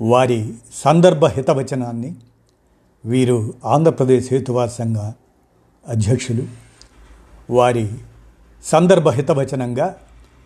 వారి 0.00 0.54
సందర్భ 0.74 1.24
హితవచనాన్ని 1.24 2.16
వీరు 3.04 3.54
ఆంధ్రప్రదేశ్ 3.64 4.32
హేతువార 4.32 4.66
సంఘ 4.66 4.96
అధ్యక్షులు. 5.88 6.42
వారి 7.50 7.94
సందర్భ 8.64 9.08
హితవచనంగా 9.08 9.96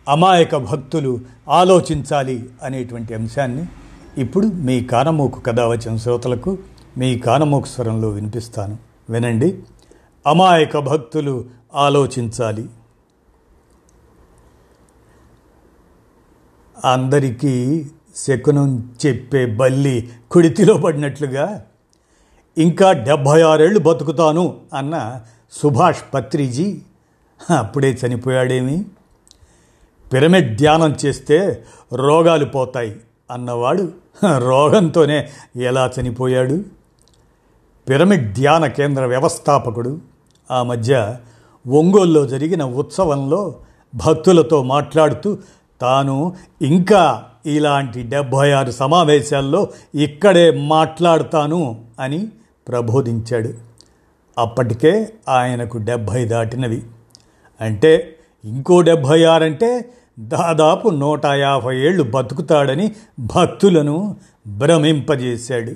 అమాయక 0.09 0.55
భక్తులు 0.55 1.19
ఆలోచించాలి 1.49 2.49
అనేటువంటి 2.63 3.13
అంశాన్ని 3.13 3.65
ఇప్పుడు 4.17 4.47
మీ 4.47 4.83
కానమూకు 4.83 5.39
కథావచన 5.39 5.95
శ్రోతలకు 5.95 6.57
మీ 6.97 7.19
కానమూకు 7.19 7.67
స్వరంలో 7.67 8.09
వినిపిస్తాను. 8.09 8.77
వినండి. 9.09 9.63
అమాయక 10.27 10.77
భక్తులు 10.77 11.45
ఆలోచించాలి. 11.75 12.69
అందరికీ 16.85 17.85
శకునం 18.15 18.93
చెప్పే 19.05 19.45
బల్లి 19.45 20.09
కుడితిలో 20.31 20.77
పడినట్లుగా 20.77 21.65
ఇంకా 22.57 22.91
డెబ్భై 22.91 23.41
ఆరేళ్ళు 23.41 23.79
బతుకుతాను 23.79 24.57
అన్న 24.73 25.21
సుభాష్ 25.51 26.01
పత్రిజీ 26.13 26.81
అప్పుడే 27.57 27.97
చనిపోయాడేమి? 28.05 28.85
పిరమిడ్ 30.13 30.57
ధ్యానం 30.57 30.95
చేస్తే 31.05 31.65
రోగాలు 31.93 32.45
పోతాయి 32.45 33.01
అన్నవాడు 33.31 33.93
రోగంతోనే 34.37 35.29
ఎలా 35.55 35.91
చనిపోయాడు? 35.99 36.65
పిరమిడ్ 37.89 38.33
ధ్యాన 38.33 38.65
కేంద్ర 38.67 39.05
వ్యవస్థాపకుడు 39.05 39.99
ఆ 40.51 40.63
మధ్య 40.63 41.17
ఒంగోలులో 41.67 42.27
జరిగిన 42.27 42.63
ఉత్సవంలో 42.63 43.55
భక్తులతో 43.95 44.63
మాట్లాడుతూ 44.63 45.37
తాను 45.81 46.35
ఇంకా 46.61 47.23
ఇలాంటి 47.45 48.03
డెబ్భై 48.03 48.51
ఆరు 48.51 48.71
సమావేశాల్లో 48.71 49.69
ఇక్కడే 49.95 50.51
మాట్లాడతాను 50.51 51.85
అని 51.99 52.27
ప్రబోధించాడు. 52.67 53.53
అప్పటికే 54.37 55.13
ఆయనకు 55.29 55.77
డెబ్భై 55.77 56.25
దాటినవి. 56.25 56.83
అంటే 57.61 58.15
ఇంకో 58.45 58.81
డెబ్భై 58.81 59.23
ఆరంటే 59.23 59.89
దాదాపు 60.19 60.89
నూట 60.89 61.25
యాభై 61.25 61.77
ఏళ్ళు 61.77 62.03
బతుకుతాడని 62.03 62.91
భక్తులను 63.19 64.15
భ్రమింపజేశాడు. 64.47 65.71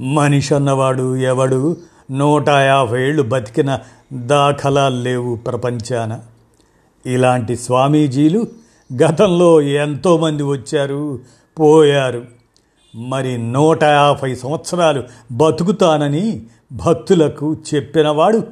మనిషి 0.00 0.54
అన్నవాడు 0.54 1.16
ఎవడు? 1.16 1.76
నూట 2.10 2.48
యాభై 2.48 3.02
ఏళ్ళు 3.02 3.22
బతికిన 3.22 3.78
దాఖలాలు 4.12 5.02
లేవు 5.02 5.36
ప్రపంచాన. 5.36 6.20
ఇలాంటి 7.06 7.56
స్వామీజీలు 7.56 8.46
గతంలో 8.92 9.60
ఎంతోమంది 9.60 10.42
వచ్చారు 10.42 11.20
పోయారు. 11.58 12.24
మరి 12.94 13.38
నూట 13.38 13.84
యాభై 13.84 14.34
సంవత్సరాలు 14.34 15.02
బతుకుతానని 15.32 16.46
భక్తులకు 16.72 17.56
చెప్పినవాడు 17.74 18.42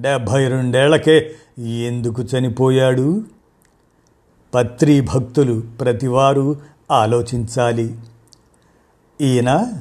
డెబ్భై 0.00 0.48
రెండేళ్ళకే 0.48 1.34
ఎందుకు 1.60 2.22
చనిపోయాడు? 2.22 3.24
పత్రి 4.54 5.00
భక్తులు 5.00 5.62
ప్రతివారు 5.80 6.56
ఆలోచించాలి. 6.90 7.94
ఈయన 9.20 9.72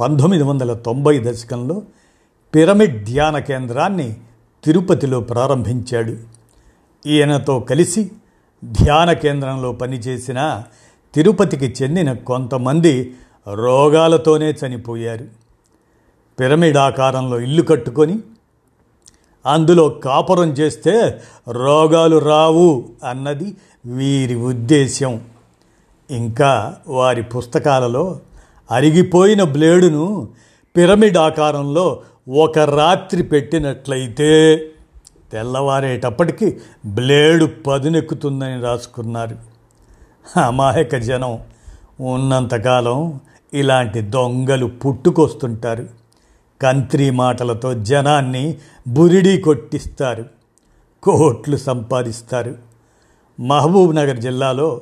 పంతొమ్మిది 0.00 0.42
వందల 0.42 0.72
తొంభై 0.74 1.18
దశకంలో 1.18 1.82
పిరమిడ్ 2.54 3.04
ధ్యాన 3.04 3.38
కేంద్రాన్ని 3.38 4.16
తిరుపతిలో 4.64 5.20
ప్రారంభించాడు. 5.20 6.16
ఈయనతో 7.06 7.60
కలిసి 7.60 8.10
ధ్యాన 8.64 9.12
కేంద్రంలో 9.12 9.72
పనిచేసిన 9.72 10.62
తిరుపతికి 11.14 11.74
చెందిన 11.82 12.12
కొంతమంది 12.12 13.14
రోగాలతోనే 13.54 14.50
చనిపోయారు. 14.50 15.26
పిరమిడ్ 16.40 16.76
ఆకారంలో 16.76 17.40
ఇల్లు 17.40 17.62
కట్టుకొని 17.62 18.18
అందులో 19.46 19.88
కాపురం 19.88 20.50
చేస్తే 20.50 21.20
రోగాలు 21.48 22.16
రావు 22.16 22.84
అన్నది 23.08 23.56
వీరి 23.86 24.34
ఉద్దేశ్యం. 24.34 25.24
ఇంకా 26.10 26.76
వారి 26.88 27.22
పుస్తకాలలో 27.22 28.20
అరిగిపోయిన 28.70 29.42
బ్లేడును 29.42 30.28
పిరమిడ్ 30.76 31.18
ఆకారంలో 31.18 32.02
ఒక 32.42 32.58
రాత్రి 32.58 33.22
పెట్టినట్లయితే 33.22 34.30
తెల్లవారేటప్పటికి 35.32 36.58
బ్లేడు 36.86 37.48
పదునెక్కుతుందని 37.66 38.60
రాసుకున్నారు. 38.60 39.36
అమాయక 40.40 40.96
జనం 40.96 41.38
ఉన్నంతకాలం 42.00 43.20
ఇలాంటి 43.54 44.00
దొంగలు 44.00 44.66
పుట్టుకొస్తుంటారు. 44.66 45.88
కంత్రి 46.62 47.10
మాటలతో 47.10 47.74
జనాన్ని 47.74 48.58
బురిడి 48.88 49.38
కొట్టిస్తారు. 49.38 50.24
కోట్లు 51.02 51.56
సంపాదిస్తారు. 51.56 52.56
మహబూబ్ 53.40 53.96
నగర్ 53.96 54.16
జిల్లాలో 54.16 54.80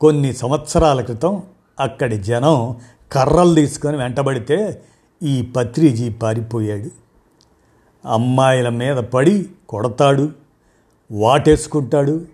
కొన్ని 0.00 0.32
సంవత్సరాల 0.32 1.00
క్రితం 1.00 1.42
అక్కడి 1.80 2.18
జనం 2.18 2.76
కర్రలు 3.12 3.54
తీసుకొని 3.54 3.96
వెంటబడితే 3.96 4.82
ఈ 5.22 5.42
పత్రిజీ 5.42 6.08
పారిపోయాడు. 6.08 6.90
అమ్మాయిల 8.06 8.68
మీద 8.68 8.96
పడి 8.96 9.46
కొడతాడు 9.68 10.30
వాటేసుకుంటాడు. 11.12 12.26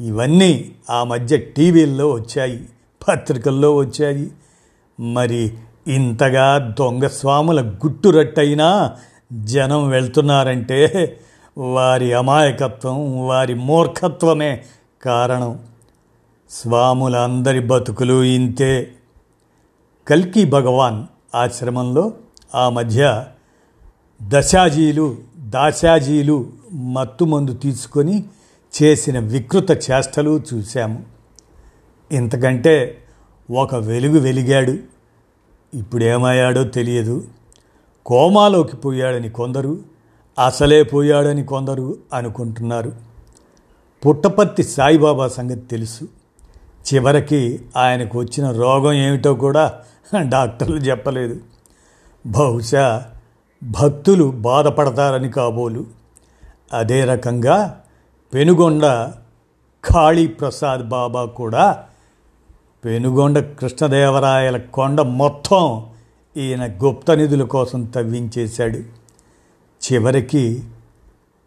ఇవన్నీ 0.00 0.72
ఆ 0.90 1.04
మధ్య 1.04 1.36
టీవీల్లో 1.36 2.10
వచ్చాయి 2.10 2.68
పత్రికల్లో 3.08 3.76
వచ్చాయి. 3.76 4.30
మరి 5.00 5.56
ఇంతగా 5.88 6.74
దొంగ 6.78 7.06
స్వాముల 7.06 7.70
గుట్టురట్టయినా 7.70 8.92
జనం 9.32 9.88
వెళ్తున్నారంటే 9.88 11.16
వారి 11.58 12.12
అమాయకత్వం 12.12 13.26
వారి 13.26 13.54
మూర్ఖత్వమే 13.54 14.64
కారణం. 15.02 15.58
స్వాముల 16.50 17.16
అందరి 17.16 17.60
బతుకులు 17.60 18.22
ఇంతే. 18.22 18.92
కల్కి 20.08 20.44
భగవాన్ 20.44 21.04
ఆశ్రమంలో 21.34 22.12
ఆ 22.54 22.68
మధ్య 22.68 23.24
దశాజీలు 24.22 25.16
దాశాజీలు 25.38 26.46
మత్తుమందు 26.72 27.52
తీసుకొని 27.54 28.24
చేసిన 28.82 29.18
వికృత 29.18 29.70
చేష్టలు 29.90 30.42
చూశాము. 30.54 31.04
ఇంతకంటే 32.12 32.98
ఒక 33.50 33.74
వెలుగు 33.74 34.20
వెలిగాడు. 34.20 34.76
ఇప్పుడేమయ్యాడో 35.76 36.64
తెలియదు. 36.64 37.24
కోమాలోకి 38.06 38.76
పోయాడని 38.76 39.30
కొందరు 39.30 39.78
అసలే 40.46 40.82
పోయాడని 40.82 41.44
కొందరు 41.44 41.96
అనుకుంటున్నారు. 42.12 42.92
పుట్టపర్తి 44.06 44.62
సాయిబాబా 44.62 45.28
సంగతి 45.28 45.60
తెలుసు. 45.60 46.04
చివరికి 46.94 47.60
ఆయనకు 47.76 48.18
వచ్చిన 48.18 48.50
రోగం 48.50 48.92
ఏమిటో 48.92 49.34
కూడా 49.34 49.72
డాక్టర్లు 50.18 50.76
చెప్పలేదు. 50.76 51.40
బహుశా 52.26 53.04
భక్తులు 53.62 54.30
బాధపడతారని 54.30 55.30
కాబోలు. 55.30 55.86
అదే 56.72 57.04
రకంగా 57.04 57.80
పెనుగొండ 58.34 58.82
కాళీప్రసాద్ 59.84 60.88
బాబా 60.88 61.24
కూడా 61.24 61.84
పెనుగొండ 62.84 63.38
కృష్ణదేవరాయల 63.38 64.56
కొండ 64.56 65.00
మొత్తం 65.00 65.86
ఈయన 66.36 66.66
గుప్త 66.66 67.10
నిధుల 67.10 67.42
కోసం 67.42 67.84
తవ్వించేశాడు. 67.84 68.78
చివరికి 69.92 70.62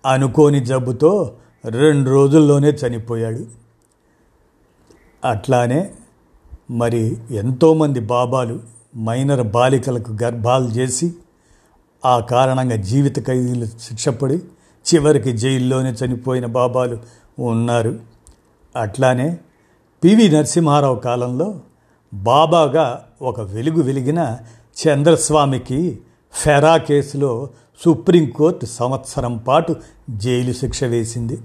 అనుకోని 0.06 0.60
జబ్బుతో 0.60 1.34
రెండు 1.66 2.10
రోజుల్లోనే 2.10 2.70
చనిపోయాడు. 2.70 3.46
అట్లానే 5.26 5.92
మరి 6.72 7.18
ఎంతోమంది 7.32 8.00
బాబాలు 8.00 8.60
మైనర్ 8.98 9.48
బాలికలకు 9.48 10.18
గర్భాలు 10.24 10.68
చేసి 10.68 11.14
ఆ 12.06 12.20
కారణంగా 12.20 12.76
జీవిత 12.76 13.28
ఖైదీలు 13.28 13.66
శిక్షపడి 13.66 14.38
చివరికి 14.94 15.38
జైల్లోనే 15.38 15.90
చనిపోయిన 15.90 16.46
బాబాలు 16.46 16.98
ఉన్నారు. 17.40 18.00
అట్లానే 18.76 19.38
పివి 20.04 20.30
నరసింహారావు 20.30 20.96
కాలంలో 20.96 21.60
బాబాగా 22.14 23.06
ఒక 23.22 23.42
వెలుగు 23.42 23.82
వెలిగిన 23.82 24.38
చంద్రస్వామికి 24.88 26.00
ఫెరా 26.34 26.78
కేసులో 26.78 27.50
సుప్రీంకోర్టు 27.86 28.66
సంవత్సరం 28.66 29.38
పాటు 29.38 29.76
జైలు 30.10 30.54
శిక్ష 30.54 30.84
వేసింది. 30.84 31.42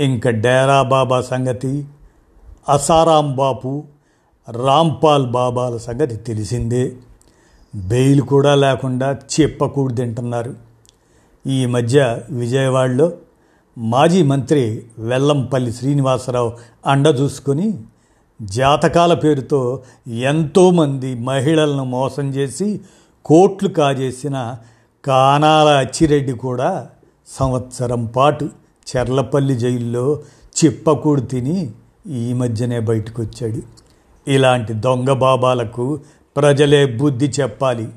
ఇంకా 0.00 0.30
డేరా 0.30 0.82
బాబా 0.82 1.20
సంగతి 1.20 1.86
అసారాం 2.68 3.36
బాపు 3.36 3.84
రాంపాల్ 4.50 5.26
బాబాల 5.26 5.76
సంగతి 5.76 6.16
తెలిసిందే. 6.16 6.92
బెయిల్ 7.74 8.20
కూడా 8.20 8.54
లేకుండా 8.54 9.08
చెప్పకూడదు 9.12 9.96
తింటున్నారు. 9.96 10.52
ఈ 11.46 11.66
మధ్య 11.66 12.18
విజయవాడలో 12.30 13.12
మాజీ 13.78 14.22
మంత్రి 14.22 14.82
వెల్లంపల్లి 14.98 15.72
శ్రీనివాసరావు 15.72 16.52
అండ 16.86 17.06
చూసుకొని 17.06 17.78
జాతకాల 18.42 19.14
పేరుతో 19.14 19.82
ఎంతోమంది 20.08 21.14
మహిళలను 21.14 21.84
మోసం 21.84 22.26
చేసి 22.30 22.80
కోట్లు 23.24 23.68
కాజేసిన 23.68 24.56
కానాల 25.04 25.68
అచ్చిరెడ్డి 25.68 26.32
కూడా 26.32 26.88
సంవత్సరం 27.28 28.04
పాటు 28.04 28.50
చెర్లపల్లి 28.86 29.54
జైల్లో 29.58 30.20
చిప్పకూడు 30.56 31.20
తిని 31.20 31.70
ఈ 32.06 32.32
మధ్యనే 32.32 32.80
బయటకు 32.80 33.22
వచ్చాడు 33.22 33.62
ఇలాంటి 34.28 34.72
దొంగ 34.74 35.12
బాబాలకు 35.12 36.00
ప్రజలే 36.38 36.86
బుద్ధి 36.86 37.32
చెప్పాలి. 37.40 37.88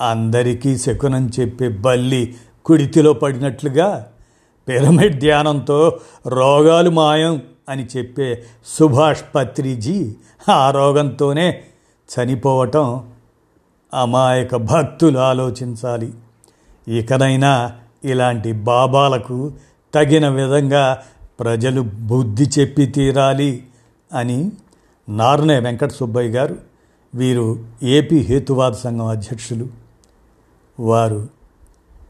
అందరికీ 0.00 0.78
శకునం 0.78 1.30
చెప్పే 1.40 1.68
బల్లి 1.68 2.34
కుడితిలో 2.64 3.12
పడినట్లుగా 3.12 4.06
పిరమిడ్ 4.68 5.20
ధ్యానంతో 5.20 6.00
రోగాలు 6.26 6.90
మాయం 6.90 7.42
అని 7.68 7.88
చెప్పే 7.96 8.44
సుభాష్ 8.66 9.22
పత్రిజీ 9.34 10.14
ఆ 10.50 10.70
రోగంతోనే 10.70 11.62
చనిపోవటం 12.08 13.10
అమాయక 13.94 14.56
భక్తులు 14.56 15.18
ఆలోచించాలి. 15.18 16.12
ఇకనైనా 16.88 17.72
ఇలాంటి 18.04 18.52
బాబాలకు 18.52 19.52
తగిన 19.94 20.28
విధంగా 20.28 21.02
ప్రజలు 21.40 21.80
బుద్ధి 21.80 22.50
చెప్పి 22.58 22.86
తీరాలి 22.86 23.62
అని 24.12 24.52
నారునే 25.08 25.60
వెంకట 25.60 25.90
సుబ్బయ్య 25.90 26.30
గారు 26.30 26.67
వీరు 27.14 27.64
ఏపీ 27.82 28.18
హేతువాద 28.18 28.72
సంఘం 28.72 29.06
అధ్యక్షులు. 29.06 29.68
వారు 30.80 31.28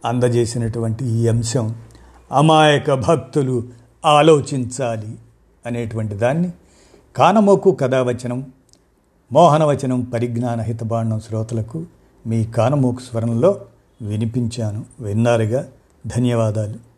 అందజేసినటువంటి 0.05 1.05
ఈ 1.05 1.29
అంశం 1.29 1.75
అమాయక 2.33 2.95
భక్తులు 2.95 3.63
ఆలోచించాలి 4.07 5.19
అనేటువంటి 5.67 6.15
దాన్ని 6.15 6.51
కానమోకు 7.17 7.71
కథావచనం 7.71 8.53
మోహనవచనం 9.33 10.01
పరిజ్ఞాన 10.01 10.61
హితబాండం 10.61 11.21
శ్రోతలకు 11.21 11.87
మీ 12.27 12.45
కానమోకు 12.45 13.01
స్వరంలో 13.01 13.61
వినిపించాను. 14.03 14.85
విన్నారుగా 15.01 15.69
ధన్యవాదాలు. 16.07 16.89